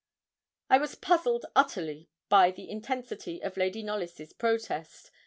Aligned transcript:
I 0.67 0.79
was 0.79 0.95
puzzled 0.95 1.45
utterly 1.55 2.09
by 2.27 2.49
the 2.49 2.67
intensity 2.67 3.39
of 3.43 3.55
Lady 3.55 3.83
Knollys' 3.83 4.33
protest. 4.33 5.11